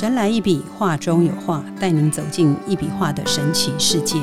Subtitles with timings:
[0.00, 4.16] 神来一笔，画中有画，带您走进一笔画的神奇世界。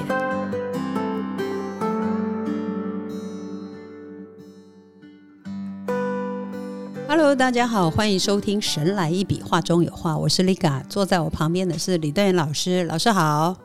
[7.08, 13.56] Hello，大家好，欢迎收听《神来一笔，画中有画》，我是 Liga，坐在我旁边的是李端元老师，老师好。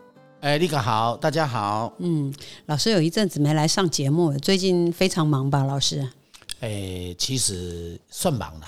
[0.41, 1.95] 哎，Liga 好，大家好。
[1.97, 2.31] 嗯，
[2.67, 6.07] 老师有一阵子没来上节目，最近非常忙吧，老师？
[6.61, 8.67] 哎，其实算忙了，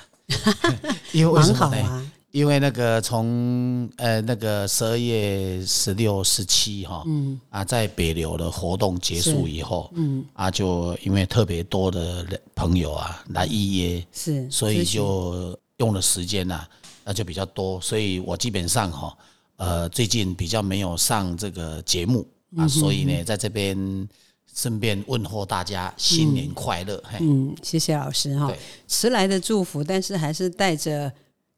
[1.13, 2.11] 因为为什么呢？
[2.35, 7.41] 因为那个从呃那个十二月十六、十七哈，嗯。
[7.49, 10.25] 啊，在北流的活动结束以后，嗯。
[10.33, 16.67] 啊，就因为特别多的朋友啊来预约，是，所以就用的时间呐，
[17.05, 19.17] 那就比较多，所以我基本上哈，
[19.55, 22.27] 呃，最近比较没有上这个节目
[22.57, 24.09] 啊，所以呢，在这边
[24.53, 28.53] 顺便问候大家新年快乐，嗯，谢谢老师哈，
[28.89, 31.13] 迟来的祝福，但是还是带着。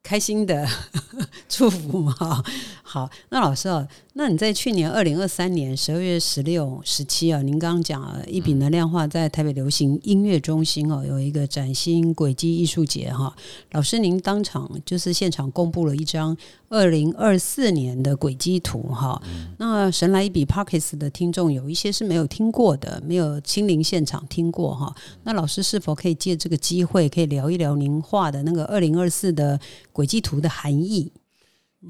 [0.07, 0.65] 开心的
[1.49, 2.41] 祝福哈，
[2.85, 13.35] 好，那老师哦，那你在去年二零二三年十二月十六、十七啊，您刚刚讲一笔能量化在台北流行音乐中心哦，有一个崭新轨迹艺术节哈，
[13.73, 16.37] 老师您当场就是现场公布了一张。
[16.69, 19.21] 二零二四年的轨迹图哈，
[19.59, 24.95] 那神来一笔 Parkes 的听众有一些是没有听过的，没有亲临现场听过哈。
[25.23, 29.59] 那老师是否可以借这个机会，可以聊一聊您画的那个二零二四的
[29.93, 31.13] 轨迹图的含义？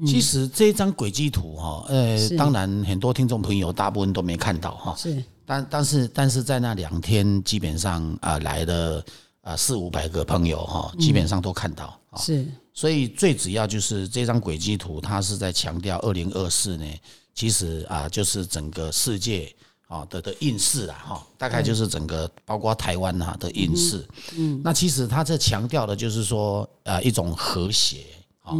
[0.05, 9.03] 其实这张轨迹图哈，呃，当然很多听众朋友大部分都没看到哈，是，但但是但是在那两天基本上啊来了
[9.41, 12.45] 啊四五百个朋友哈，基本上都看到，是。
[12.77, 16.85] 所以最主要就是这张轨迹图，它是在强调二零二四呢，
[17.33, 19.51] 其实啊，就是整个世界
[19.87, 24.07] 啊的的运势啊，哈，大概就是整个包括台湾啊的运势。
[24.35, 28.05] 嗯，那其实它在强调的就是说，呃，一种和谐，
[28.43, 28.53] 啊，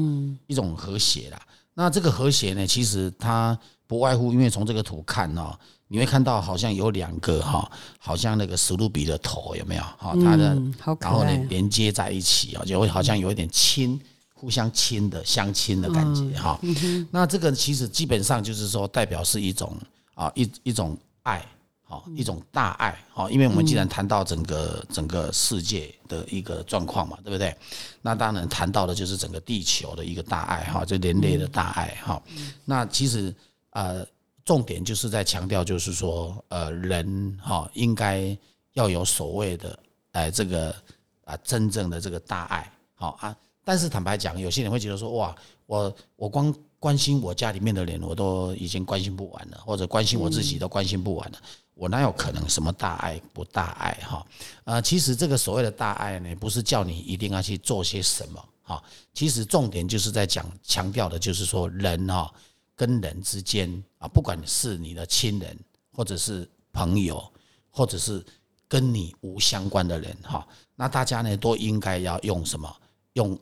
[0.47, 1.39] 一种和谐啦。
[1.75, 3.55] 那这个和谐呢，其实它
[3.87, 5.57] 不外乎，因为从这个图看哦。
[5.89, 9.81] 你会看到好像有两个哈，好像那个史努比的头有没有？
[9.97, 10.53] 哈，它的
[10.99, 13.97] 然后呢连接在一起啊，就会好像有一点亲，
[14.33, 16.59] 互相亲的相亲的感觉哈。
[17.09, 19.77] 那这个其实基本上就是说代表是一种
[20.13, 21.41] 啊一一种爱，
[21.83, 27.55] 好一种大爱，好，因为我们既然谈到整个整个世界的一个状况嘛，对不对？
[28.01, 32.21] 那当然谈到的就是整个地球的一个大爱哈，就人类的大爱哈。
[32.65, 33.33] 那其实
[33.81, 34.07] 呃。
[34.47, 38.33] 重点就是在强调，就是说，呃，人哈应该
[38.71, 39.77] 要有所谓的，
[40.13, 40.73] 哎，这个
[41.25, 43.35] 啊，真正的这个大爱，好啊。
[43.65, 51.37] 但是坦白讲，有些人会觉得说，哇，我我光关心我家里面的人，我都已经关心不完了，或者关心我自己都关心不完了，
[51.73, 54.25] 我哪有可能什么大爱不大爱哈？
[54.63, 58.81] 呃，其实这个所谓的大爱呢，不是叫你一定要去做些什么，哈，
[59.13, 62.33] 其实重点就是在讲强调的，就是说人哈。
[62.77, 65.59] 跟人之间啊，不管是你的亲人，
[65.91, 67.29] 或者是朋友，
[67.71, 68.23] 或者是
[68.67, 72.73] 跟你无相关的人哈，那大家呢都应该要用什么？
[73.13, 73.37] 用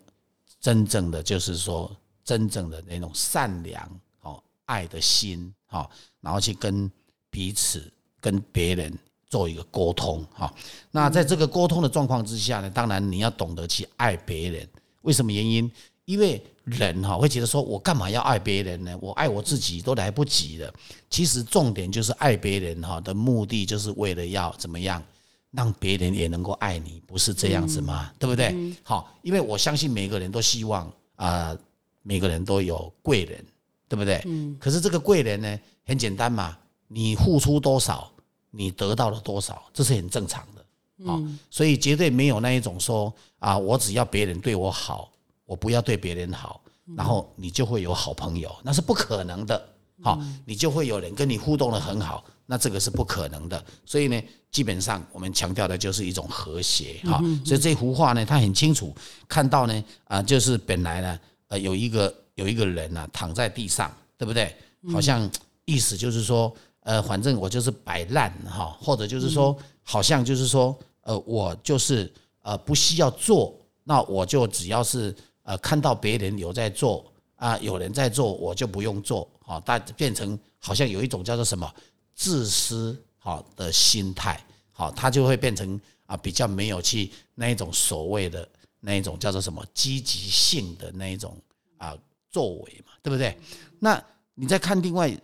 [0.62, 5.90] 真正的，就是说真正的那种善良哦，爱的心哈，
[6.22, 6.90] 然后去跟
[7.30, 7.92] 彼此、
[8.22, 8.98] 跟别人
[9.28, 10.54] 做一个沟通哈。
[10.92, 14.70] 那在这个沟通的状况之下呢，当然你要懂得去爱别人。
[15.02, 15.70] 为什么原因？
[16.06, 18.98] 因为人哈会觉得说，我干嘛要爱别人呢？
[19.02, 20.74] 我爱我自己都来不及了。
[21.10, 25.04] 其实重点就是爱别人哈的目的，就是为了要怎么样，
[25.52, 28.12] 让别人也能够爱你，不是这样子吗？
[28.20, 28.56] 对不对？
[28.84, 31.58] 好，因为我相信每个人都希望啊，
[32.04, 33.44] 每个人都有贵人，
[33.88, 34.22] 对不对？
[34.26, 34.56] 嗯。
[34.60, 36.58] 可是这个贵人呢，很简单嘛，
[36.88, 38.12] 你付出多少，
[38.52, 40.66] 你得到了多少，这是很正常的。
[40.98, 41.40] 嗯。
[41.50, 45.12] 所以绝对没有那一种说啊，我只要别人对我好。
[45.46, 46.62] 我不要对别人好，
[46.96, 49.70] 然后你就会有好朋友，那是不可能的。
[50.04, 53.64] 好，你就会有人跟你互动的很好，那这个是不可能的。
[53.86, 54.22] 所以呢，
[54.52, 57.00] 基本上我们强调的就是一种和谐。
[57.06, 58.94] 哈，所以这幅画呢，他很清楚
[59.26, 64.54] 看到呢，啊，就是本来呢，呃，有一个有一个人呢躺在地上，对不对？
[64.92, 65.28] 好像
[65.64, 75.16] 意思就是说，呃，反正我就是摆烂哈，或者就是说，好像就是说，呃，我就是呃不需要做，那我就只要是。
[75.46, 77.06] 呃，看到别人有在做
[77.36, 81.72] 啊，有人在做，我就不用做，好，但变成好像有一种叫做什么
[82.16, 88.50] 自私好的心态，好，他就会变成啊比较没有去那一种所谓的
[88.80, 91.38] 那一种叫做什么积极性的那一种
[91.78, 91.96] 啊
[92.32, 93.38] 作为嘛，对不对？
[93.78, 94.04] 那
[94.34, 95.16] 你再看另外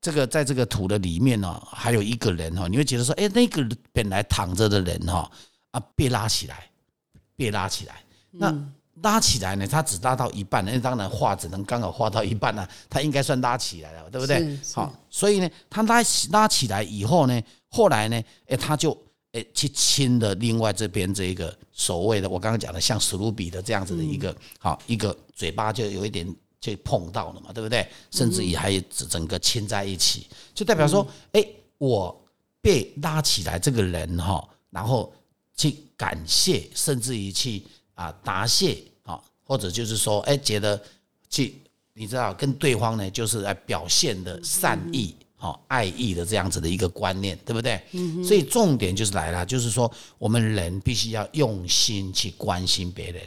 [0.00, 3.62] 这个在这个图的里面呢，还有一个人哈，你会觉得说，哎，那个
[3.92, 5.30] 本来躺着的人哈
[5.72, 6.70] 啊被拉起来，
[7.36, 8.72] 被拉起来，那。
[9.02, 14.58] 拉起来呢，它只拉到一半，那当然画只能刚好画到一半呢，它应该算拉起来了，对不对？
[14.72, 18.96] 好，所以呢，它拉起拉起来以后呢，后来呢，哎，他就
[19.32, 26.26] 哎去亲的另外这边这一个所谓的我刚刚讲的像史努比的这样子的一个好一个嘴巴就有一点
[26.58, 27.86] 就碰到了嘛，对不对？
[28.10, 31.46] 甚至于还整个亲在一起，就代表说，哎，
[31.76, 32.18] 我
[32.62, 35.12] 被拉起来这个人哈，然后
[35.54, 37.62] 去感谢，甚至于去。
[37.96, 40.80] 啊，答谢啊，或者就是说，哎，觉得
[41.30, 41.60] 去，
[41.94, 47.82] 你知道，跟对方呢，就是来表现的善意、哈爱意的这样子的一个观念，对不对？
[47.92, 48.22] 嗯。
[48.22, 53.22] 所以重点就是来了，就是说，我们人必须要用心去关心别人，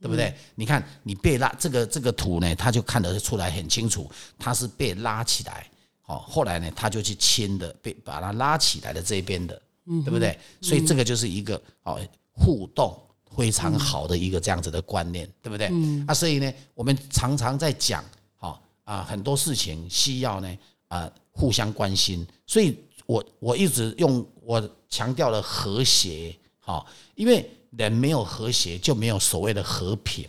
[0.00, 0.34] 对不对？
[0.54, 5.70] 你看，你被拉这个这个图呢，他就看得出来很清楚，他是被拉起来，
[6.06, 10.38] 哦，后来呢，他就去亲的，被把他拉起来的这边的，嗯，对不对？
[10.62, 12.00] 所以这个就是一个哦
[12.32, 12.98] 互动。
[13.38, 15.68] 非常好的一个这样子的观念，对不对？
[16.08, 18.04] 啊，所以呢，我们常常在讲，
[18.36, 20.58] 好啊，很多事情需要呢
[20.88, 22.26] 啊互相关心。
[22.48, 22.76] 所以
[23.06, 30.28] 我我一直用我强调了和谐，好，因为人没有和谐就没有所谓的和平。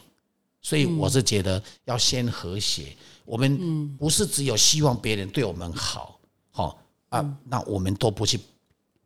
[0.61, 2.95] 所以我是觉得要先和谐。
[3.25, 6.19] 我们不是只有希望别人对我们好，
[6.51, 6.79] 好
[7.09, 8.39] 啊，那我们都不去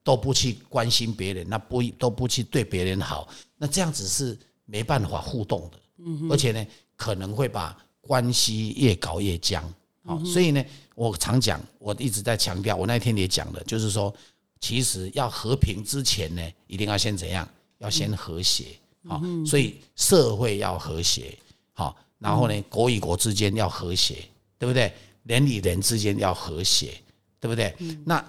[0.03, 3.27] 都不去关心别人，那不都不去对别人好。
[3.63, 6.67] 那这样子是没办法互动的，嗯，而且呢，
[6.97, 9.63] 可能会把关系越搞越僵，
[10.03, 10.61] 好，所以呢，
[10.95, 14.13] 我常讲，我一直在强调，我那天也讲了，就是说，
[14.59, 17.47] 其实要和平之前呢，一定要先怎样？
[17.77, 18.65] 要先和谐，
[19.07, 21.33] 好，所以社会要和谐，
[21.71, 24.27] 好，然后呢，国与国之间要和谐，
[24.59, 24.91] 对不对？
[25.23, 26.99] 人与人之间要和谐，
[27.39, 27.73] 对不对？
[28.03, 28.21] 那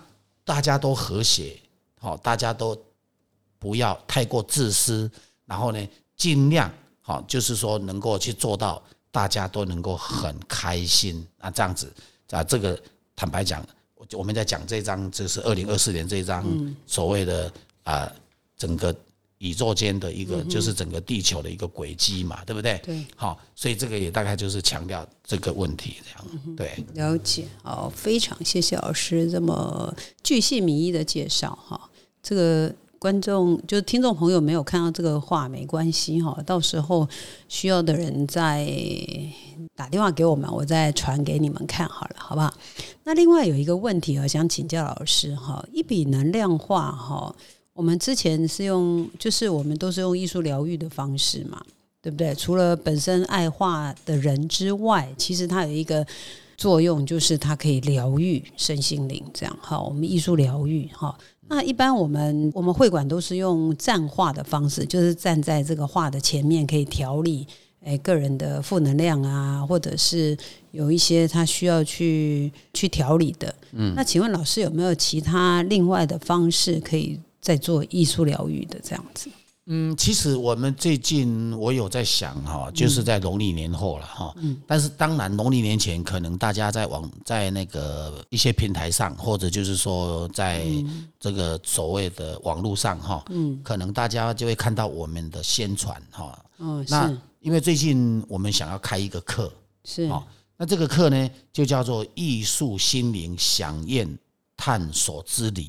[0.44, 1.58] 大家都和谐，
[1.98, 2.81] 好，大家都。
[3.64, 5.11] 不要太过自私，
[5.46, 5.88] 然后呢，
[6.19, 6.70] 尽量
[7.00, 11.90] 好，就是说能够去做到大家都能够很开心啊，这样子
[12.28, 12.78] 啊，这个
[13.16, 13.66] 坦白讲，
[14.12, 16.44] 我们在讲这张，就是二零二四年这张
[16.87, 17.50] 所谓的
[17.84, 18.12] 啊，
[18.55, 18.94] 整个
[19.38, 22.78] 宇宙间的一个，就是整个地球的一个轨迹嘛，对不对？
[22.84, 26.55] 对，好，所以这个也大概就是强调这个问题这样。
[26.55, 31.88] 对，了解，好，非常谢谢老师这么巨细靡遗的介绍哈，
[32.22, 32.75] 这个。
[33.05, 37.06] 观众就是听众朋友没有看到这个画没关系哈，到时候
[37.51, 38.67] 需要的人再
[39.77, 42.51] 打电话给我们，我再传给你们看好了，好不好？
[43.03, 47.37] 那另外有一个问题，我想请教老师哈，一笔能量画哈，
[47.75, 51.62] 我们之前是用，就是我们都是用艺术疗愈的方式嘛，
[52.01, 52.35] 对不对？
[52.35, 56.06] 除了本身爱画的人之外，其实它有一个
[56.56, 61.15] 作用，就是它可以疗愈身心灵，这样哈，我们艺术疗愈哈。
[61.49, 67.46] 那一般我们我们会馆都是用站画的方式，就是站在这个画的前面，可以调理
[67.85, 70.37] 诶个人的负能量啊，或者是
[70.70, 73.55] 有一些他需要去去调理的。
[73.73, 79.29] 嗯，那请问老师有没有其他另外的方式可以再做艺术疗愈的这样子？
[79.66, 84.34] 嗯，其实我们最近我有在想哈，就是在农历年后了哈。
[84.37, 84.61] 嗯。
[84.66, 90.67] 但是当然，农历年前可能大家在网在那个一些平台上，或者就是说在
[91.19, 96.44] 这个所谓的网络上哈，嗯，可能大家就会看到我们的宣传哈。
[96.58, 97.10] 嗯，那
[97.41, 99.50] 因为最近我们想要开一个课，
[99.84, 100.27] 是哈。
[100.56, 104.17] 那这个课呢，就叫做艺术心灵响应
[104.56, 105.67] 探索之旅。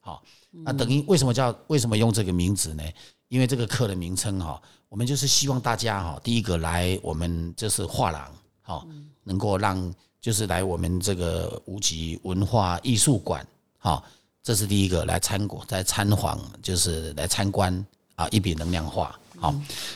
[0.00, 2.82] 好，那等于为什么叫为什么用这个名字呢？
[3.28, 8.86] 因为这个课的名称哈，我们就是希望大家哈，第一个来我们这是画廊哈，
[9.24, 13.44] 能够让就是来我们这个无极文化艺术馆
[13.78, 14.02] 哈，
[14.42, 19.54] 这是第一个来参观，在参访就是来参观啊一笔能量画好。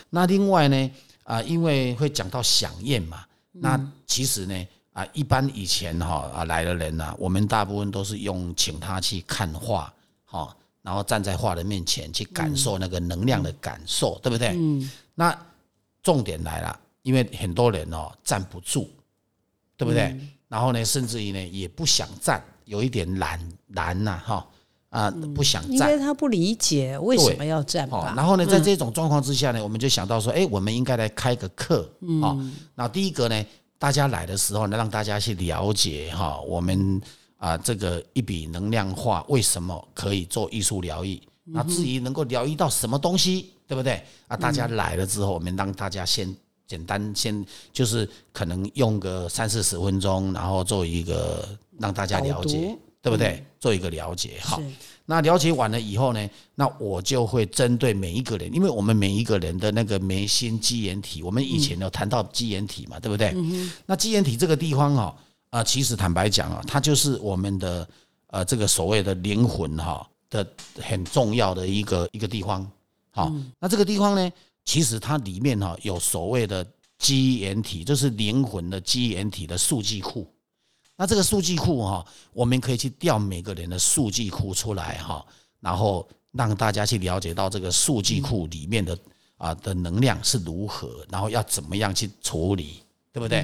[0.08, 0.90] 那另外呢
[1.22, 9.92] 啊，因为会讲到响宴嘛，那其实呢啊，一般以前哈啊来的人呢，我们大部分都是用请他去看画
[10.24, 10.56] 哈。
[10.82, 14.48] 然后站在画的面前去感受那个能量的感受，对不对？
[14.56, 14.90] 嗯。
[15.14, 15.38] 那
[16.02, 18.88] 重点来了，因为很多人哦站不住，
[19.76, 20.18] 对不对？
[20.48, 23.38] 然后呢，甚至于呢也不想站，有一点懒
[23.74, 24.46] 懒呐，哈
[24.88, 25.90] 啊不想站。
[25.90, 28.14] 因为他不理解为什么要站吧。
[28.16, 31.86] 然后呢，在这种状况之下呢，我们就想到说，哎，我们应该来开个课
[32.22, 32.34] 啊。
[32.74, 33.44] 那第一个呢，
[33.78, 37.00] 大家来的时候呢，让大家去了解哈，我们。
[37.40, 41.18] 啊，这个一笔能量化为什么可以做艺术疗愈？
[41.44, 44.00] 那至于能够疗愈到什么东西，对不对？
[44.28, 46.32] 啊，大家来了之后，我们让大家先
[46.66, 53.42] 简单先，就是可能用个三四十分钟，然后做一个让大家了解，对不对？
[53.58, 54.60] 做一个了解，好。
[55.06, 63.34] 那了解完了以后呢，那我就会针对每一个人，因为我们每一个人的那个眉心肌炎体，我们以前有谈到肌炎体嘛，对不对？
[63.86, 65.16] 那肌炎体这个地方哈、
[65.50, 67.88] 啊，其实坦白讲啊，它就是我们的
[68.28, 70.46] 呃这个所谓的灵魂哈、的
[70.80, 72.68] 很重要的一个一个地方。
[73.10, 74.32] 好、那这个地方呢，
[74.64, 76.64] 其实它里面哈、有所谓的
[76.98, 80.32] 肌眼体，就是灵魂的肌眼体的数据库。
[80.96, 85.24] 那这个数据库哈，我们可以去调每个人的数据库出来哈，
[85.58, 88.98] 然后让大家去了解到这个数据库里面的
[89.38, 93.42] 啊的能量是如何，然后要怎么样去处理，对不对？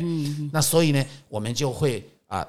[0.53, 2.47] 那所以呢，我们就会啊，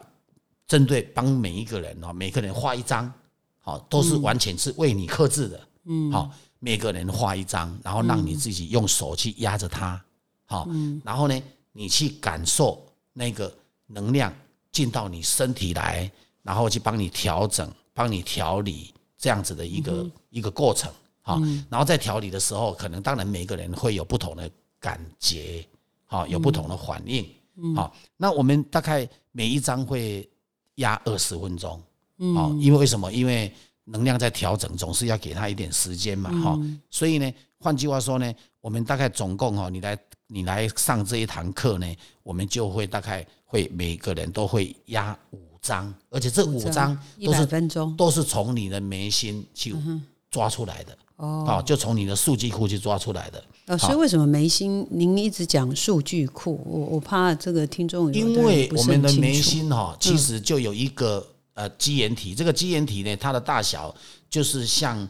[0.67, 3.12] 针对帮每一个人哦，每个人画一张，
[3.59, 10.00] 好，都是完全是为你克制的，嗯，好，每个人画一张，然后让你自己用手去压着它，
[10.45, 10.67] 好，
[11.03, 13.53] 然后呢，你去感受那个
[13.88, 14.33] 能量
[14.71, 16.12] 进到你身体来，
[16.43, 25.65] 然后去帮你调整、帮你调理这样子的一个、一个过程，好，然后在调理的时候，可能当然每个人会有不同的感觉，
[26.08, 27.26] 好，有不同的反应，
[27.76, 30.28] 好，那我们大概每一张会
[30.76, 31.82] 压二十分钟，
[32.34, 33.12] 好，因为为什么？
[33.12, 36.60] 因为能量在调整，总是要给他一点时间嘛，哈、
[36.90, 39.98] 所以呢，换句话说呢，我们大概总共哈，你来
[40.28, 41.88] 你来上这一堂课呢，
[42.24, 47.96] 我们就会大概会每个人都会压五张，而且这五张都是分钟。
[47.96, 49.74] 都是从你的眉心去
[50.29, 51.46] 抓出来的，哦。
[51.48, 53.43] 啊，就从你的数据库去抓出来的。
[53.77, 56.62] 所以，为什么眉心您一直讲数据库？
[56.65, 63.93] 我我怕这个听众因为我们的眉心哈，其实就有一个呃基岩体，这个基岩体呢，它的大小
[64.29, 65.05] 就是像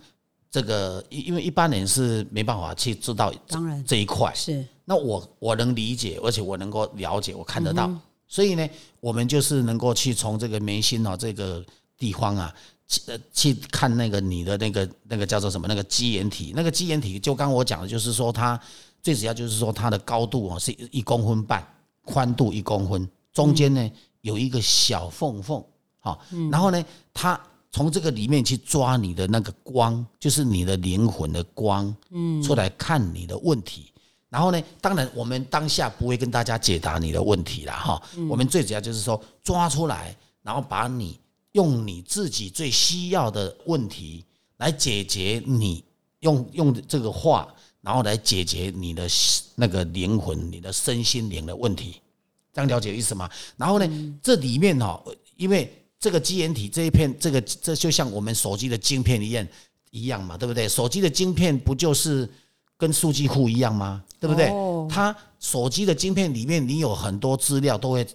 [0.50, 4.34] 这个，因因为一般人是没办法去知道当然这一块。
[4.34, 7.92] 是那我我能理解，而且我能够了解，我看得嗯到，
[8.28, 8.68] 所以呢，
[9.00, 11.64] 我们就是能够去从这个眉心哦这个
[11.98, 18.60] 地方啊，去呃去看那个你的那个那个叫做什么那个基岩体，那个基岩体就刚我讲的，就是说它
[19.02, 21.66] 最主要就是说它的高度哦是一公分半，
[22.04, 23.92] 宽度一公分，中间呢
[24.22, 25.64] 有一个小缝缝，
[26.00, 26.20] 好，
[26.52, 27.40] 然后呢它。
[27.70, 33.92] 从这个里面去抓你的那个光，就是你的灵魂的光，嗯，出来看你的问题。
[34.30, 38.02] 然后呢，当然我们当下不会跟大家解答你的问题啦，哈。
[38.30, 41.20] 我们最主要就是说抓出来，然后把你
[41.54, 44.24] 用你自己最需要的问题
[44.58, 45.84] 来解决你
[46.20, 47.48] 用用这个话，
[47.82, 49.08] 然后来解决你的
[49.56, 52.02] 那个灵魂、你的身心灵的问题。
[52.54, 53.30] 这样了解意思吗？
[53.56, 55.02] 然后呢，这里面哈，
[55.36, 59.48] 因为这个基岩体这一片，这个这就像我们手机的晶片一样
[59.92, 60.68] 一样嘛，对不对？
[60.68, 62.28] 手机的晶片不就是
[62.76, 64.04] 跟数据库一样吗？
[64.20, 64.48] 对不对？
[64.50, 68.08] 哦它手机的晶片里面，你有很多资料都会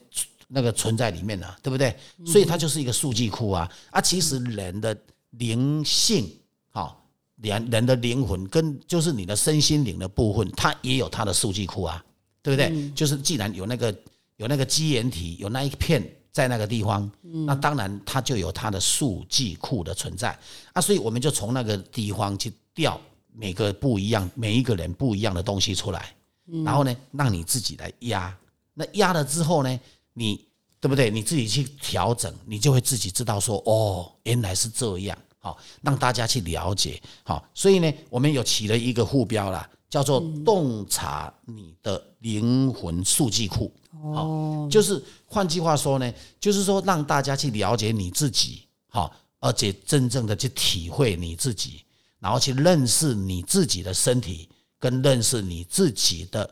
[0.55, 1.97] 那个存在里面呢、对不对？
[2.27, 4.01] 所以它就是一个数据库啊啊！
[4.01, 4.95] 其实人的
[5.31, 6.31] 灵性，
[6.71, 7.03] 好、
[7.37, 12.05] 人人的灵魂跟就是你的身心灵的部分，它也有它的数据库啊，
[12.43, 12.91] 对不对？
[12.91, 13.95] 就是既然有那个
[14.37, 17.11] 有那个基岩体，有那一片在那个地方，
[17.47, 20.39] 那当然它就有它的数据库的存在
[20.75, 23.01] 啊，所以我们就从那个地方去调
[23.33, 26.15] 每个不一样、每一个人不一样的东西出来，
[26.63, 28.37] 然后呢，让你自己来压。
[28.75, 29.81] 那压了之后呢，
[30.13, 30.45] 你
[30.81, 31.11] 对不对？
[31.11, 35.17] 你自己去调整，你就会自己知道说，哦，原来是这样。
[35.39, 37.03] 好，让大家去了解。
[37.25, 43.73] 好，所以呢，我们有起了一个副标啦，叫做“洞察你的灵魂数据库”。
[44.03, 51.85] 哦，就是换句话说呢，就是说让大家去了解你自己，好，而且真正的去体会你自己，
[52.21, 56.49] 然后去认识你自己的身体，跟认识你自己的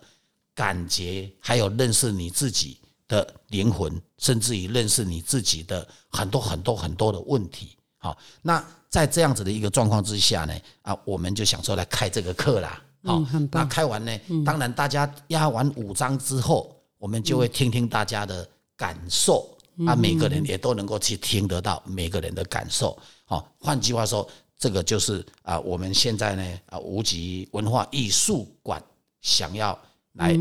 [0.52, 2.78] 感觉，还有认识你自己
[3.10, 7.76] 的灵魂，甚至于认识你自己的很多很多很多的问题。
[7.98, 12.80] 好，那在这样子的一个状况之下呢，啊，我们就想说来开这个课啦。
[13.02, 22.96] 好，嗯那开完呢，当然大家压完五章之后，我们就会听听大家的感受，啊，每个人也都能够去听得到每个人的感受。
[23.24, 24.26] 好，换句话说，
[24.56, 28.80] 这个就是啊，我们现在呢啊，无极文化艺术馆
[29.20, 29.78] 想要
[30.12, 30.38] 来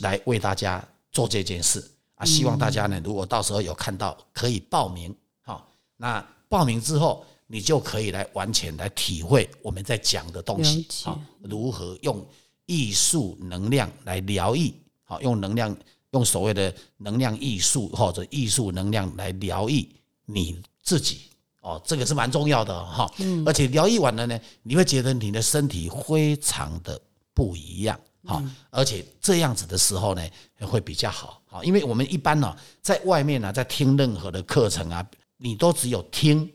[0.00, 5.14] 来为大家做这件事啊，希望大家呢，如果到时候有看到，可以报名。
[5.42, 10.86] 好，那报名之后，你就可以来完全来体会我们在讲的东西。
[11.02, 12.24] 好，如何用
[12.66, 14.72] 艺术能量来疗愈？
[15.04, 15.76] 好，用能量，
[16.12, 19.88] 用所谓的能量艺术或者艺术能量来疗愈
[20.26, 21.22] 你自己。
[21.62, 23.10] 哦，这个是蛮重要的哈。
[23.44, 27.00] 而且疗愈完了呢，你会觉得你的身体非常的
[27.34, 27.98] 不一样。
[28.26, 30.22] 好，而且这样子的时候呢，
[30.60, 31.40] 会比较好。
[31.46, 35.04] 好，因为我们一般呢、在外面呢、在听任何的课程啊，
[35.38, 36.48] 你都只有听，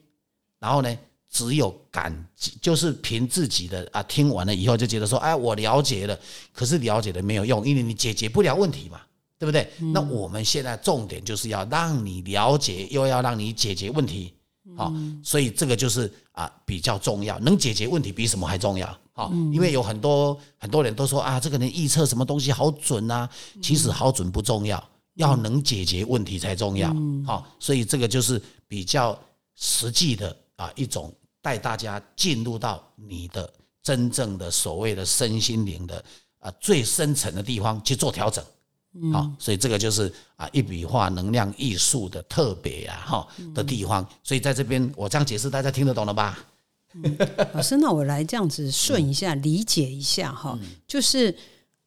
[0.59, 0.97] 然后呢，
[1.29, 2.13] 只有感，
[2.61, 6.17] 就是凭自己的啊，听完了以后就觉得说，哎，我了解了，
[6.53, 9.01] 可是了解了没有用，因为你解决不了问题嘛，
[9.39, 9.69] 对不对？
[9.91, 14.33] 那我们现在重点就是要让你了解，又要让你解决问题，
[14.77, 14.93] 好，
[15.23, 18.97] 所以这个就是啊比较重要，能解决问题比什么还重要。
[19.17, 23.29] 好，因为有很多很多人都说啊，这个人预测什么东西好准啊，
[23.61, 26.93] 其实好准不重要，要能解决问题才重要。
[27.25, 29.17] 好，所以这个就是比较
[29.55, 33.49] 实际的啊一种带大家进入到你的
[33.81, 36.03] 真正的所谓的身心灵的
[36.39, 38.43] 啊最深层的地方去做调整。
[39.13, 44.05] 好，所以这个就是啊一笔画能量艺术的特别啊哈的地方。
[44.23, 46.37] 所以在这边我这样解释，大家听得懂了吧？
[47.53, 51.35] 老师，那我来这样子顺一下，理解一下哈，就是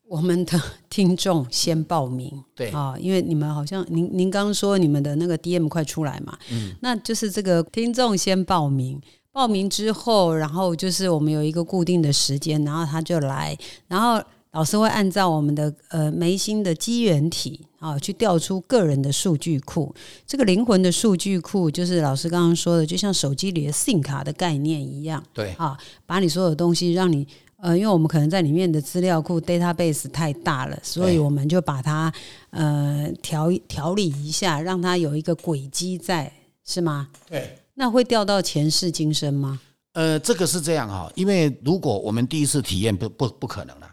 [0.06, 0.60] 我们的
[0.90, 9.00] 听众先报名，对啊，因为你们好像您您刚刚说你们的那个 DM 快出来嘛，嗯，那就是这个听众先报名，
[9.32, 14.22] 报名之后，然后就是我们有一个固定的时间，然后他就来，然后。
[14.52, 19.94] 老师会按照我们的呃眉心的机缘体啊，去调出个人的数据库。
[20.26, 25.22] 这个灵魂的数据库，就是老师刚刚说的，就像手机里的 SIM 卡的概念一样。
[25.34, 25.76] 对啊，
[26.06, 27.26] 把你所有东西让你
[27.58, 32.12] 呃，因为我们可能在里面的资料库 database 太大了，所以我们就把它
[32.50, 36.32] 呃调调理一下，让它有一个轨迹在，
[36.64, 37.08] 是吗？
[37.28, 37.58] 对。
[37.74, 39.60] 那会调到前世今生吗？
[39.92, 43.88] 呃，这个是这样哈，因为如果我们第一次体验不不不可能了。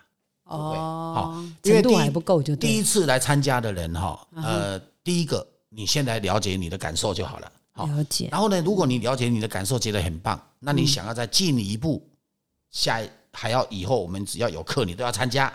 [0.45, 8.29] 哦，好，程度还不够就第一次来参加的人哈，呃，第一个你先来了解你的感受就好了，了解。
[8.31, 12.07] 然后呢，如果你了解你的感受，觉得很棒，那你想要再进一步，
[12.69, 13.01] 下
[13.33, 15.51] 还要以后我们只要有课你都要参加，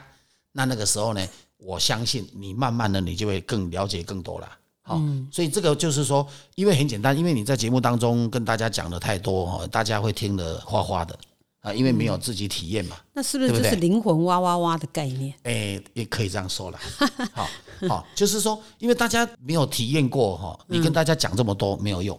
[0.50, 1.24] 那那个时候呢，
[1.56, 4.48] 我相信你慢慢的你就会更了解更多了，
[4.82, 6.26] 好，所以这个就是说，
[6.56, 11.16] 因为很简单，因为你在节目当中跟大家讲的太多哈，大家会听得花花的。
[11.60, 15.34] 啊，因为没有自己体验嘛，那是不是就是灵魂哇哇哇的概念？
[15.42, 16.80] 哎，也可以这样说了。
[17.32, 17.48] 好，
[17.86, 22.18] 好，就是说，因为大家没有体验过哈，你跟大家讲这么多没有用。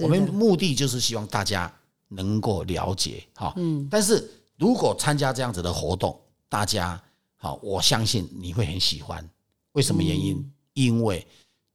[0.00, 1.72] 我们目的就是希望大家
[2.08, 3.52] 能够了解哈。
[3.56, 3.88] 嗯。
[3.90, 7.02] 但是如果参加这样子的活动，大家
[7.36, 9.26] 好，我相信你会很喜欢。
[9.72, 10.52] 为什么原因？
[10.74, 11.26] 因为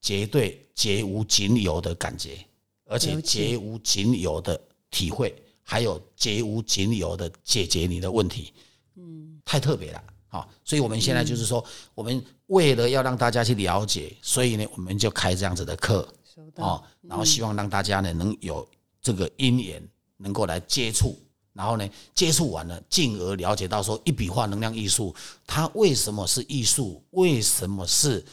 [0.01, 2.37] 绝对绝无仅有的感觉，
[2.85, 4.59] 而且绝无仅有的
[4.91, 5.35] 体会。
[5.69, 8.53] 还有绝无仅有的解决你的问题，
[8.95, 11.61] 嗯，太特别了，好，所以我们现在就是说，
[11.93, 16.07] 我们为了要让大家去了解，所以呢，我们就开这样子的课，
[16.55, 18.65] 哦，然后希望让大家呢能有
[19.01, 21.19] 这个因缘，能够来接触，
[21.51, 25.13] 然后呢接触完了，进而了解到说一笔画能量艺术，
[25.45, 28.23] 它为什么是艺术，为什么是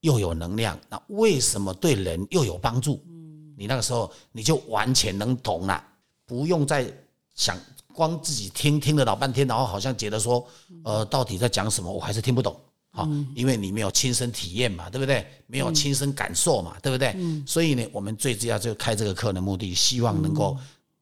[0.00, 3.00] 又有能量，那为什么对人又有帮助？
[3.06, 5.86] 嗯，你那个时候你就完全能懂了。
[6.30, 6.86] 不用再
[7.34, 7.58] 想，
[7.92, 10.46] 光自己听听了老半天，然后好像觉得说，
[10.84, 12.56] 呃，到底在讲什么，我还是听不懂，
[12.92, 15.26] 好，因为你没有亲身体验嘛，对不对？
[15.48, 17.16] 没有亲身感受嘛，对不对？
[17.44, 20.56] 所以呢，我们最主要就开这个课的目的，希望能够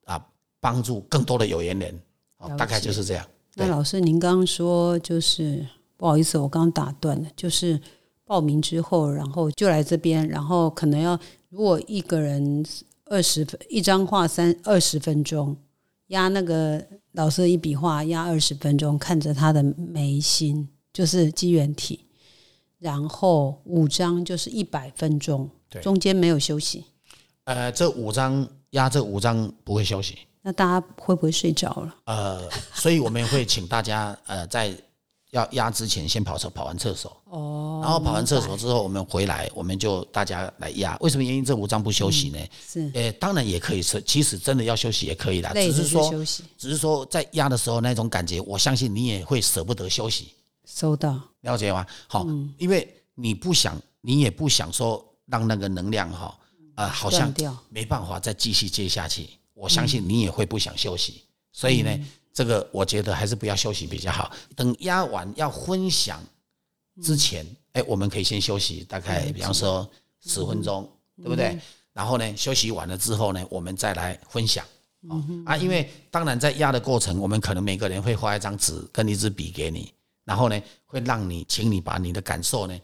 [0.05, 0.19] 啊
[0.59, 2.01] 帮助更多的有缘人，
[2.57, 3.23] 大概就是这样。
[3.53, 5.63] 那老师，您刚刚说就是
[5.95, 7.79] 不好意思，我刚刚打断了，就是
[8.25, 12.65] 报名之后，然后就来这边，然后可能要如果一个人。
[13.09, 15.57] 二十分一张画三二十分钟，
[16.07, 22.05] 压那个老师一笔画压二十分钟，看着他的眉心就是机缘体，
[22.77, 25.49] 然后五张就是一百分钟，
[25.81, 26.85] 中间没有休息。
[27.45, 31.95] 呃，这五张压这五张不会休息，那大家会不会睡着了？
[32.05, 34.73] 呃，所以我们会请大家呃在。
[35.31, 40.97] 要压之前先跑厕跑完厕所，哦，然后跑完厕所之后，我们回来，我们就大家来压。
[41.01, 42.39] 为什么原因这五脏不休息呢？
[42.67, 46.09] 是，诶，当然也可以是，其实真的要休息也可以的，只是说
[46.57, 50.33] 只是说在压的时候那种感觉，我相信你也会舍不得休息。
[50.65, 51.85] 收到，了解吗？
[52.07, 52.25] 好，
[52.57, 56.35] 因为你不想，你也不想说让那个能量哈，
[56.73, 57.31] 呃，好像
[57.69, 59.29] 没办法再继续接下去。
[59.53, 61.99] 我相信你也会不想休息，所以呢。
[62.39, 64.31] 这个我觉得还是不要休息比较好。
[64.55, 66.23] 等压完要分享
[67.03, 69.85] 之前，哎，我们可以先休息，大概比方说
[70.21, 71.59] 十分钟，对不对？
[71.91, 74.65] 然后呢，休息完了之后呢，我们再来分享。
[75.45, 82.79] 啊，因为当然在压的过程，我们可能每个人会画一张纸跟一支笔给你，然后呢，会让你，请你把你的感受呢。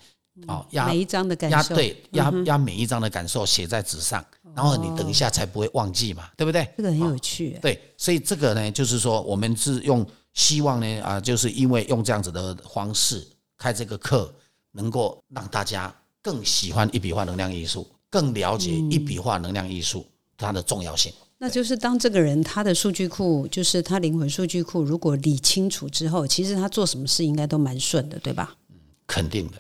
[0.48, 4.24] 哦，压每一张的感受，压对，压压每一张的感受写在纸上，
[4.56, 6.68] 然后你等一下才不会忘记嘛，对不对？
[6.78, 7.58] 这个很有趣。
[7.62, 13.26] 对，所以这个呢，就是说我们是用希望呢啊，就是因为用这样子的方式
[13.58, 14.34] 开这个课，
[14.72, 20.06] 能够让大家更喜欢一笔画能量艺术，更了解一笔画能量艺术。
[20.38, 21.14] 它的重要性。
[21.38, 28.54] 那就是当这个人他的数据库，就是他灵魂数据库，如果理清楚之后，其实他做什么事应该都蛮顺的，对吧？
[28.70, 28.76] 嗯
[29.08, 29.54] 肯定的。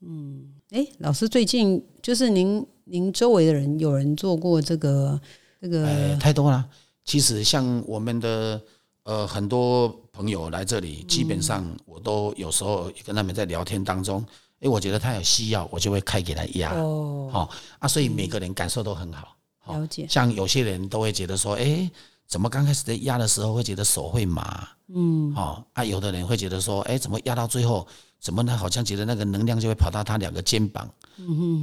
[0.00, 5.20] 嗯，哎，老师最近就是您您周围的人有人做过这个
[5.60, 6.68] 这个太多了。
[7.04, 8.60] 其实像我们的
[9.04, 14.24] 呃很多朋友来这里，基本上我都有时候跟他们在聊天当中，
[14.60, 16.74] 哎，我觉得他有需要，我就会开给他压。
[16.74, 19.36] 哦，好啊，所以每个人感受都很好。
[19.68, 21.90] 了解，像有些人都会觉得说，哎，
[22.26, 27.86] 怎么刚开始在压的时候会觉得手会麻，嗯，好啊，有的人会觉得说，哎，怎么压到最后，
[28.26, 28.56] 怎么呢？
[28.56, 30.90] 好像觉得那个能量就会跑到他两个肩膀，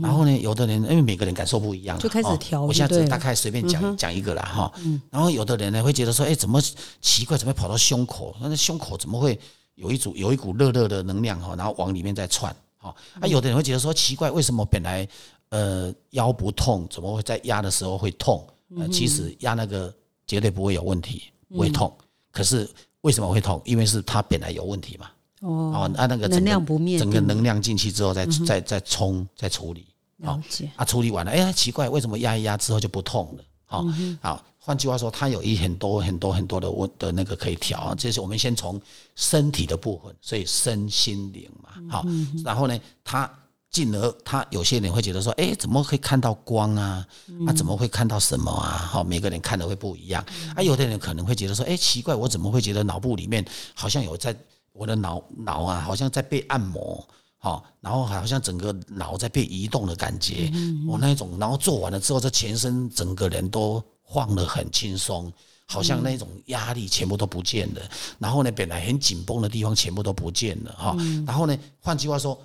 [0.02, 6.62] 然后呢，有的人因为每个人感受不一样，就开始调，我现在大概随便讲讲一个啦，哈，嗯，然后有的人呢会觉得说，哎，怎么
[7.02, 8.34] 奇怪，怎么跑到胸口？
[8.40, 9.38] 那胸口怎么会
[9.76, 11.54] 有一组有一股热热的能量哈？
[11.58, 15.06] 然后往里面在窜，哈，啊，有的人会觉得说，奇怪，为什么本来。
[15.50, 18.44] 呃，腰不痛，怎么会在压的时候会痛？
[18.76, 19.94] 呃，其实压那个
[20.26, 21.96] 绝对不会有问题，不会痛。
[22.32, 22.68] 可是
[23.02, 23.62] 为什么会痛？
[23.64, 25.12] 因为是他本来有问题嘛。
[25.44, 29.86] 哦，啊那个能量不灭，整个能量进去之后，再再再冲，再处理。
[30.18, 30.72] 了解。
[30.76, 33.44] 啊，处理完了，哎，奇怪，为什么压一压之后就不痛了？
[33.66, 33.86] 好，
[34.22, 34.44] 好。
[34.58, 37.96] 换句话说，它有一很多很多很多的问的那个可以调啊。
[37.98, 38.82] 这是我们先从
[39.16, 41.70] 身体的部分，所以身心灵嘛。
[41.90, 42.06] 好，
[42.44, 43.30] 然后呢，它。
[43.74, 47.04] 进而他有些人会觉得说，哎，怎么会看到光啊？
[47.48, 48.70] 啊，怎么会看到什么啊？
[48.70, 50.24] 好，每个人看的会不一样。
[50.56, 54.32] 啊，有的人可能会觉得说，哎，奇怪，我怎么会觉得脑部里面好像有在
[54.74, 57.08] 我的脑脑啊，好像在被按摩，
[57.38, 60.52] 好，然后好像整个脑在被移动的感觉。
[60.86, 65.32] 我那种，然后做完了之后，这全身整个人都晃得很轻松，
[65.66, 67.82] 好像那种压力全部都不见了。
[68.20, 70.98] 然后呢，本来很紧绷的地方全部都不见了，哈。
[71.26, 72.38] 然后呢，换句话说。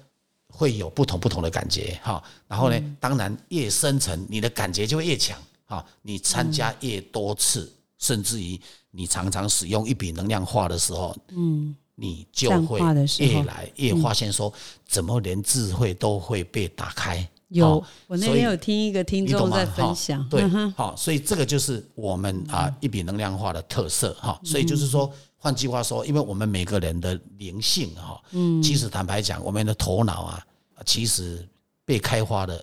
[0.50, 5.84] 会有不同不同的感觉哈，然后呢，当然越深层，你的感觉就会越强哈。
[6.00, 8.58] 你参加越多次，甚至于
[8.90, 12.78] 你常常使用一笔能量化的时候，嗯，你就会
[13.18, 14.52] 越来越发现说，
[14.86, 17.28] 怎么连智慧都会被打开。
[17.48, 24.40] 有，我那天有听一个听众在分享，对，好，所以这个就是我们啊一笔能量化的特色哈。
[24.44, 25.12] 所以就是说。
[25.40, 30.44] 换句话说，因为我们每个人的灵性哈，嗯，其实坦白讲，我们的头脑啊，
[30.84, 31.48] 其实
[31.84, 32.62] 被开发的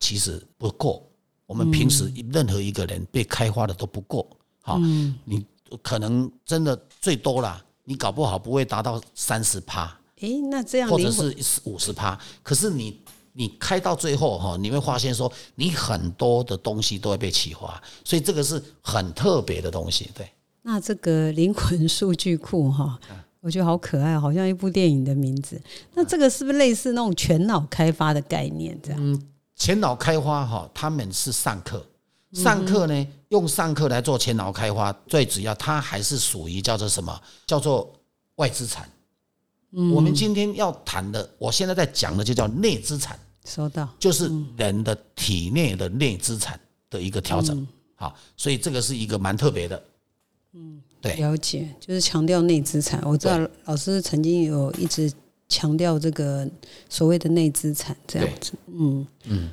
[0.00, 1.08] 其实不够。
[1.46, 4.28] 我们平时任何一个人被开发的都不够，
[4.60, 4.76] 好，
[5.24, 5.46] 你
[5.80, 13.00] 可能真的最多啦，你搞不好不会达到三十趴，诶，那这样或者是五十趴，可是你
[13.32, 20.28] 你开到最后哈，你会发现说，你很多的东西都会被启发，所以这个是很特别的东西，对。
[20.62, 22.98] 那这个灵魂数据库哈，
[23.40, 25.60] 我觉得好可爱，好像一部电影的名字。
[25.94, 28.76] 那这个是不是类似那种全脑开发的概念？
[28.82, 28.98] 这样？
[29.00, 29.22] 嗯，
[29.54, 31.86] 全脑开发哈，他们是上课，
[32.32, 37.20] 上课呢用上课来做全脑开花，最主要它还是属于叫做什么？
[37.46, 37.92] 叫做
[38.36, 38.88] 外资产。
[39.72, 43.18] 嗯，我们今天要谈的，我现在在讲的就叫内资产。
[43.44, 46.58] 收到，就是人的体内的内资产
[46.90, 47.66] 的一个调整。
[47.94, 49.82] 好，所以这个是一个蛮特别的。
[50.52, 53.00] 嗯，对，了解，就是强调内资产。
[53.04, 55.12] 我知道老师曾经有一直
[55.48, 56.48] 强调这个
[56.88, 58.52] 所谓的内资产这样子。
[58.66, 59.52] 嗯嗯，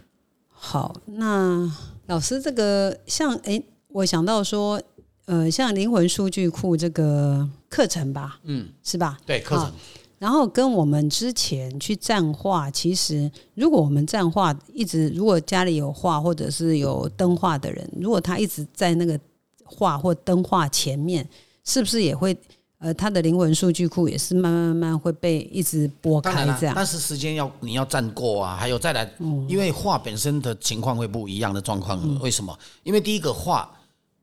[0.49, 1.71] 好，那
[2.07, 4.81] 老师这个像哎，我想到说，
[5.25, 9.17] 呃，像灵魂数据库这个课程吧，嗯，是吧？
[9.25, 9.71] 对，课程。
[10.19, 19.19] 然后跟我们之前去站画，其实如果我们站画一直，如果家里有画或者是有灯画的人，如果他一直在那个。
[19.65, 21.27] 画或灯画前面
[21.63, 22.37] 是不是也会
[22.83, 26.73] 呃，他的灵魂数据库也是慢慢慢慢会被一直拨开这样？
[26.75, 29.09] 但是时间要你要站够啊，还有再来，
[29.47, 32.19] 因为画本身的情况会不一样的状况。
[32.19, 32.53] 为什么？
[32.83, 33.71] 因为第一个画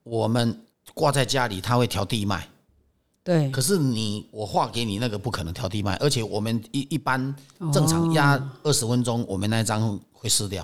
[0.03, 0.55] 我们
[0.93, 2.47] 挂在家里，它会调地脉。
[3.25, 3.51] 对。
[3.51, 7.35] 可是你我画给你那个不可能调地脉，而且我们一一般
[7.73, 10.63] 正常压二十分钟，我们那一张会撕掉。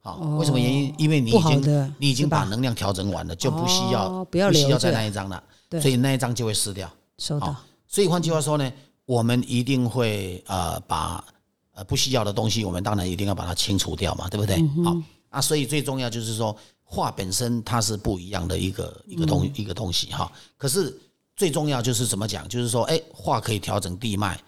[0.00, 0.94] 好为什么原因？
[0.96, 6.90] 因为你已经你已经把能量调整完了，就不需要不要需要在那一张了，所以那一张就会撕掉。
[7.18, 7.54] 收到。
[7.86, 8.72] 所以换句话说呢，
[9.04, 11.24] 我们一定会呃把
[11.72, 14.56] 呃不需要的东西，我们当然一定要把它清除掉嘛，对不对？
[14.84, 14.96] 好
[15.30, 20.30] 啊，所以最重要就是说画本身它是不一样的一个一个东一个东西哈。
[20.56, 20.96] 可是
[21.36, 22.48] 最重要就是怎么讲？
[22.48, 24.38] 就是说，哎，画可以调整地脉，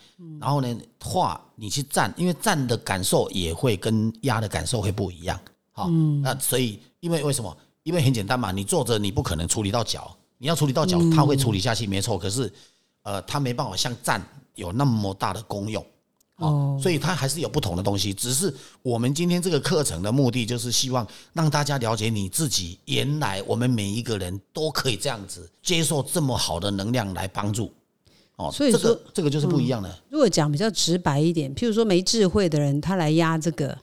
[0.41, 5.39] 然后呢，画你去站，因为站的感受也会跟压的感受会不一样。
[5.77, 7.57] 嗯，那所以因为为什么？
[7.83, 12.17] 因为很简单嘛，你坐着你不可能处理到脚，你要处理到脚，它会处理下去，没错。
[12.17, 12.51] 可是，
[13.03, 15.85] 呃，它没办法像站有那么大的功用。
[16.37, 18.15] 哦，所以它还是有不同的东西。
[18.15, 22.79] 只是我们今天这个课程的目的，就是希望让大家了解你自己。
[22.87, 27.71] 原来我们每一个人都可以这样子接受这么好的能量来帮助。
[28.37, 30.03] 哦，所以说这个就是不一样的。
[30.09, 33.77] 如果讲比较直白一点，譬如说没智慧的人，他来压这个，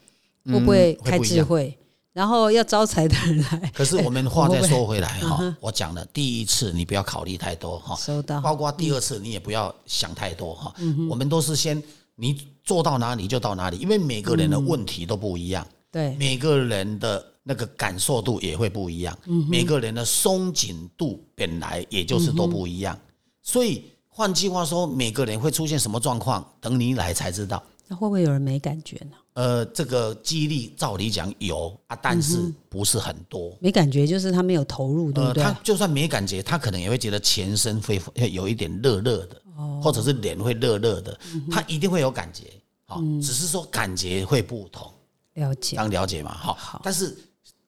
[0.46, 1.78] 会不会开智慧？
[2.18, 3.72] 然后要招财的人来。
[3.76, 8.42] 可是我们话再说回来哈， 我讲了第一次你不要考虑太多哈，收到。
[8.42, 10.74] 包括第二次你也不要想太多哈。
[11.08, 11.82] 我们都是先
[12.16, 19.16] 你做到哪里就到哪里，因为每个人的问题都不一样，对，每个人的那个感受度也会不一样，
[19.48, 22.98] 每个人的松紧度本来也就是都不一样，
[23.44, 23.84] 所以。
[24.10, 27.62] 换句话说，每个人会出现什么状况，等你来才知道。
[27.88, 29.16] 那会不会有人没感觉呢？
[29.38, 33.56] 呃，这个激励照理讲有啊，但是不是很多。
[33.62, 35.44] 没感觉就是他没有投入，对不对？
[35.44, 39.40] 他就算没感觉，他可能也会觉得全身会会有一点热热的，
[39.80, 41.16] 或者是脸会热热的，
[41.52, 42.46] 他一定会有感觉。
[42.86, 44.92] 好，只是说感觉会不同。
[45.36, 46.82] 了解，当了解嘛，好。
[46.84, 47.16] 但是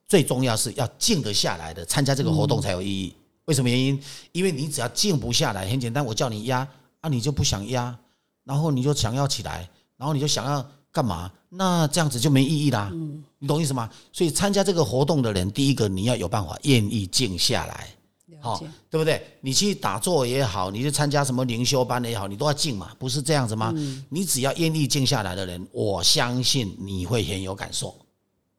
[0.08, 3.14] 最重要是要静得下来的，参加这个活动才有意义。
[3.44, 4.02] 为什么原因？
[4.32, 6.66] 因为你只要静不下来，很简单，我叫你压
[7.00, 7.96] 啊，你就不想压，
[8.42, 11.30] 然后你就想要起来，然后你就想要干嘛？
[11.48, 12.90] 那这样子就没意义啦。
[12.92, 13.88] 嗯，你懂意思吗？
[14.12, 17.88] 所以参加这个活动的人，第一个你要有办法愿意静下来，
[18.40, 19.24] 好，对不对？
[19.40, 23.72] 你去打坐也好，你去参加什么灵修班也好，你都要静嘛，不是这样子吗？
[24.08, 27.94] 你只要愿意静下来的人，我相信你会很有感受。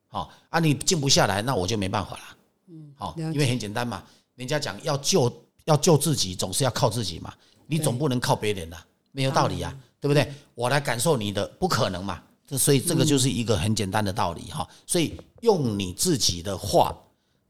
[0.08, 2.24] 好啊，你静不下来，那我就没办法了。
[2.70, 4.04] 嗯，好，因为很简单嘛。
[4.36, 5.32] 人家讲要救
[5.66, 7.34] 要救自己，总是要靠自己嘛，
[7.68, 10.34] 你总不能靠别人啊，没有道理啊，对不对？
[10.56, 12.22] 我来感受你的，不可能嘛。
[12.46, 14.68] 这所以这个就是一个很简单的道理哈。
[14.86, 16.94] 所以用你自己的话，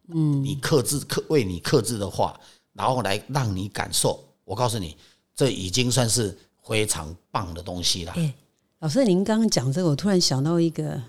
[0.09, 2.39] 嗯，你克制克为你克制的话，
[2.73, 4.23] 然后来让你感受。
[4.43, 4.97] 我告诉你，
[5.33, 8.13] 这已经算是非常棒的东西了。
[8.79, 11.01] 老师，您刚刚讲这个，我突然想到一个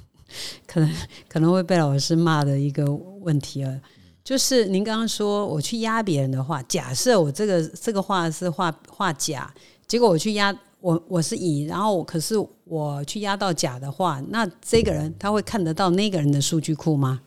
[0.66, 0.96] 可能
[1.28, 2.84] 可能会被老师骂的一个
[3.20, 3.80] 问题啊。
[4.22, 9.52] 就是您刚刚说我去压别人的话，假设我这个这个话是画画假，
[9.86, 17.20] 结果我去压我我是乙，然后可是我去压到甲的话，那这个人他会看得到那个人的数据库吗？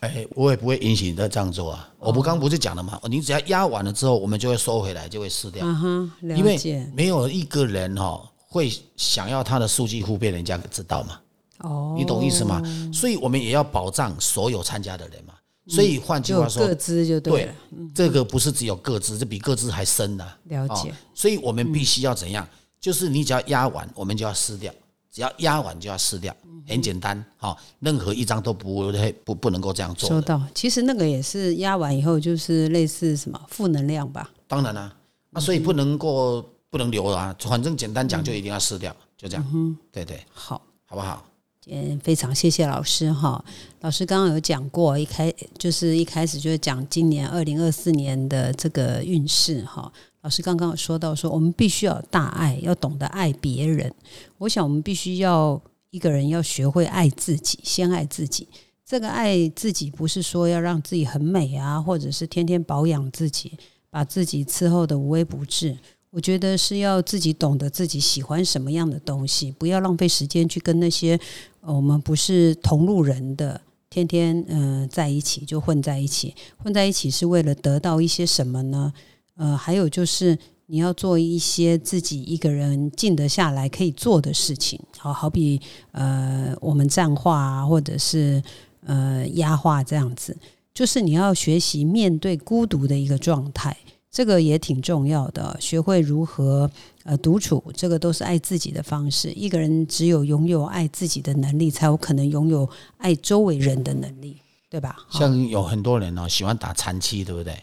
[0.00, 1.92] 哎，我也不会允许你这样做啊！
[1.98, 3.00] 我不刚不是讲了吗？
[3.08, 5.66] 你只要压完了之后，我们就会收回来，就会撕掉。
[5.66, 6.56] 嗯哼，因为
[6.94, 11.18] 没有一个人哈会想要他的数据库被人家知道嘛。
[11.58, 12.62] 哦，你懂意思吗？
[12.92, 15.34] 所以我们也要保障所有参加的人嘛。
[15.66, 17.54] 所以换句话说，各资就对了。
[17.92, 20.24] 这个不是只有各自，这比各自还深呢。
[20.44, 20.94] 了解。
[21.12, 22.46] 所以我们必须要怎样？
[22.80, 24.72] 就是你只要压完，我们就要撕掉；
[25.10, 26.34] 只要压完就要撕掉，
[26.66, 27.24] 很简单。
[27.36, 30.08] 好，任何一张都不会不不能够这样做。
[30.08, 30.40] 收到。
[30.54, 34.30] 其实那个也是压完以后，就是类似什么负能量吧？
[34.46, 34.94] 当然啦，
[35.30, 37.34] 那所以不能够不能留啊。
[37.40, 39.46] 反正简单讲，就一定要撕掉，就这样。
[39.52, 40.22] 嗯，对对。
[40.32, 41.24] 好，好不好？
[41.70, 43.44] 嗯，非常谢谢老师哈。
[43.80, 49.92] 老师刚刚有讲过，一开就是一开始就是讲今年二零二四年的这个运势哈。
[50.22, 53.92] 老师刚刚有说到说，我们必须要大爱，要懂得爱别人。
[54.38, 58.48] 我想我们必须要一个人要学会爱自己，先爱自己。
[58.84, 63.52] 这个爱自己不是说要让自己很美啊，或者是天天保养自己，
[63.90, 65.76] 把自己伺候的无微不至。
[66.10, 71.20] 我觉得是要自己懂得自己喜欢什么样的东西，不要浪费时间去跟那些
[71.60, 78.92] 我们不是同路人的天天嗯在一起就混在一起，混在一起是为了得到一些什么呢？
[79.38, 85.58] 呃，还有就是你要做一些自己一个人静得下来可以做的事情，好好比
[85.92, 88.42] 呃我们站话啊，或者是
[88.84, 90.36] 呃压话这样子，
[90.74, 93.74] 就是你要学习面对孤独的一个状态。
[94.10, 96.68] 这个也挺重要的，学会如何
[97.04, 99.30] 呃独处，这个都是爱自己的方式。
[99.32, 104.38] 一个人只有拥有爱自己的能力，才有可能拥有爱周围人的能力，
[104.70, 104.96] 对吧？
[105.10, 107.54] 像有很多人哦喜欢打长期，对不对？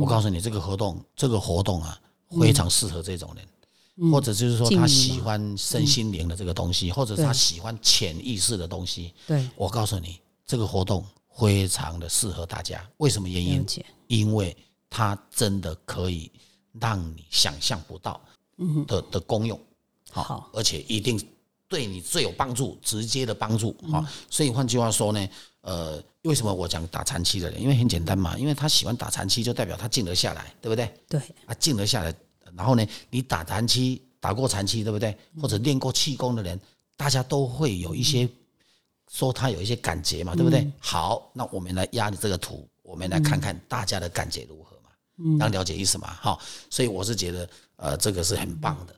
[0.00, 2.00] 我告诉你，这个活动，这个活动啊，
[2.40, 9.12] 非常适合这种人，或者就是说他喜欢身心灵的这个东西，或者他喜欢潜意识的东西。
[9.26, 11.04] 对，我告诉你，这个活动
[11.36, 12.88] 非常的适合大家。
[12.98, 13.66] 为什么原因？
[14.06, 14.56] 因为
[14.88, 16.30] 它真的可以
[16.78, 18.20] 让你想象不到
[18.86, 19.58] 的的功用，
[20.10, 21.20] 好，而且一定
[21.66, 24.04] 对你最有帮助、直接的帮助，好。
[24.30, 25.28] 所以换句话说呢，
[25.62, 27.60] 呃，为什么我讲打残期的人？
[27.60, 30.92] 因为很简单嘛，因为他喜欢打残期，就代表他静得下来，对不对？
[31.08, 32.14] 对，啊，静得下来。
[32.54, 35.16] 然后呢，你打残期、打过残期，对不对？
[35.40, 36.60] 或者练过气功的人，
[36.96, 38.28] 大家都会有一些
[39.10, 40.70] 说他有一些感觉嘛，对不对？
[40.78, 45.38] 好，那我们来压你这个图，我们来看看大家的感觉如何嘛，嗯。
[45.38, 46.12] 当了解意思嘛？
[46.14, 48.94] 哈，所以我是觉得，呃，这个是很棒的，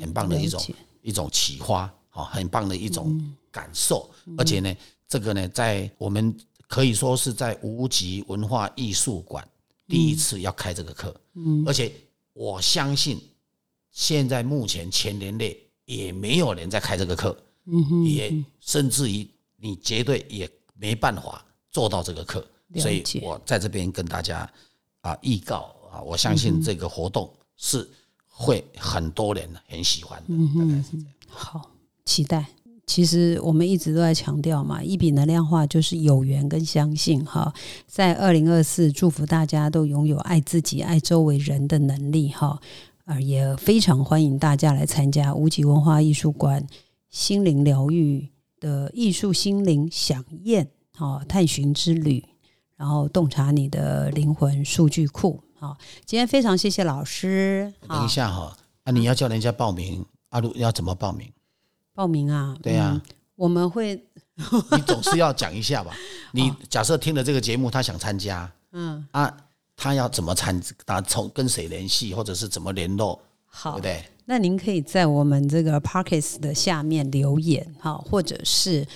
[0.00, 0.64] 很棒的一种
[1.02, 4.10] 一种启发，好，很棒的一种感受。
[4.36, 4.74] 而且呢，
[5.08, 9.46] 这个呢，在我们可以说是在无极文化艺术馆
[9.86, 11.92] 第一次要开这个课，嗯，而且
[12.34, 13.20] 我相信
[13.90, 24.48] 现在目前全年内也没有人在开这个课，嗯哼，也甚至于你绝对也没办法做到这个课，所以我在这边跟大家
[25.00, 27.88] 啊预告啊，我相信这个活动是。
[28.40, 31.12] 会很多人很喜欢的，大概是这样。
[31.26, 31.72] 好，
[32.04, 32.46] 期待。
[32.88, 37.52] 其实我们一直都在强调嘛，一笔能量化就是有缘跟相信哈。
[37.86, 42.58] 在二零二四，祝福大家都拥有爱自己、爱周围人的能力哈。
[43.04, 46.66] 而也非常欢迎大家来参加无极文化艺术馆
[47.08, 48.28] 心灵疗愈
[48.60, 52.24] 的艺术心灵响宴哈探寻之旅，
[52.76, 55.42] 然后洞察你的灵魂数据库。
[55.58, 57.72] 好，今天非常谢谢老师。
[57.86, 61.30] 等一下哈，啊，你要叫人家报名，阿鲁要怎么报名？
[61.98, 62.56] 报名啊？
[62.62, 63.02] 对呀，
[63.34, 64.00] 我们会。
[64.70, 65.92] 你总是要讲一下吧？
[66.30, 69.36] 你假设听了这个节目，他想参加，嗯啊，
[69.76, 70.62] 他要怎么参？
[70.86, 73.20] 他从跟谁联系，或者是怎么联络？
[73.46, 74.04] 好，对不对？
[74.26, 78.86] 那您可以在我们这个 Parkes 的下面留言，哈，或者是。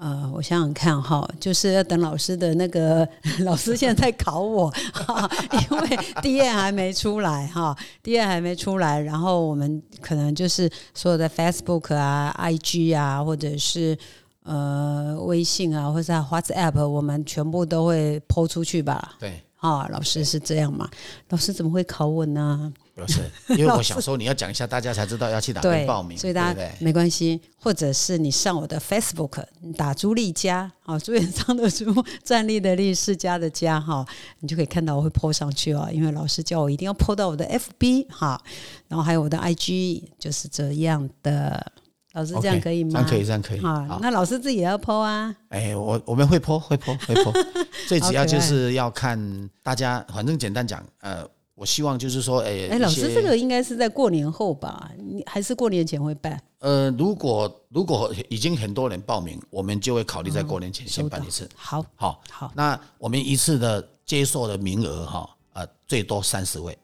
[0.00, 3.06] 呃，我想想看哈，就是要等老师的那个
[3.42, 4.72] 老师现在在考我，
[5.70, 13.98] 因为 D N 还没出来哈，D N 还没出来，然后我们可能就是所有的 Facebook 啊、I G 啊，或者是
[14.44, 19.16] 呃微信啊，或者 WhatsApp，我们全部都会抛出去吧？
[19.18, 20.88] 对，啊，老师是这样嘛？
[21.30, 22.72] 老师怎么会考我呢？
[23.06, 23.20] 不是，
[23.56, 29.44] 因为我想说你要讲一下，大家才知道要去哪边报名，所以大家没关系，或者是你上我的 Facebook
[29.76, 31.84] 打朱丽佳，哦，朱元璋的朱，
[32.24, 34.04] 站立的立，世家的家，哈，
[34.40, 38.40] 你就可以看到我会 po 上去哦，因为老师叫我一定要 po 到我的 FB 哈，
[38.88, 41.72] 然后还有我的 IG，就是这样的，
[42.14, 42.90] 老师这样可以吗？
[42.94, 43.60] 这样可以，这样可以。
[43.60, 45.34] 好，那老师自己也要 po 啊？
[45.50, 47.46] 哎，我我们会 po，会 po，会 po，
[47.86, 49.18] 最主要就是要看
[49.62, 51.24] 大家，反正简单讲，呃。
[51.58, 54.88] 我希望就是说，哎，哎，老师，这个应该是在过年后吧？
[54.96, 56.40] 你还是过年前会办？
[56.60, 61.48] 呃，如果如果已经很多人报名，我们就会考虑在过年前先办一次。
[61.56, 62.52] 好，好，好。
[62.54, 66.78] 那我们一次的接受的名额哈，呃，最多三十位。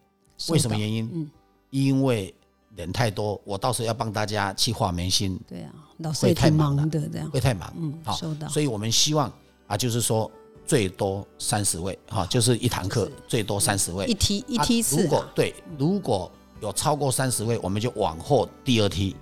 [0.49, 1.09] 为什么原因？
[1.15, 1.31] 嗯，
[1.71, 2.35] 因为
[2.75, 5.39] 人太多，我到时候要帮大家去画眉心。
[5.49, 7.73] 对啊，老师会太忙的，这样会太忙。
[7.79, 8.49] 嗯，好，收到。
[8.49, 9.33] 所以我们希望
[9.69, 10.29] 啊，就是说。
[10.66, 15.03] 最多三十位，哈，就是一堂课最多三十位，一梯一梯次。
[15.03, 19.14] 如果对，如果有超过三十位，我们就往后第二梯，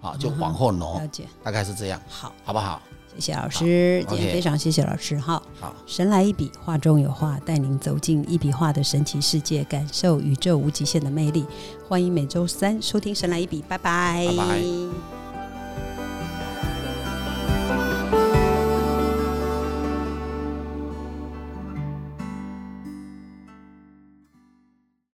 [0.00, 0.98] 啊，就往后挪。
[0.98, 2.00] 了解，大概是这样。
[2.08, 2.80] 好，好不好？
[3.18, 5.18] 谢谢老师，今天非常谢谢老师。
[5.18, 5.42] 哈。
[5.58, 11.44] 好，神来一笔，画中有画，带您走进一笔画的神奇世界，感受宇宙无极限的魅力。
[11.88, 14.26] 欢迎每周三收听《神来一笔》，拜拜。
[14.28, 15.19] 拜拜。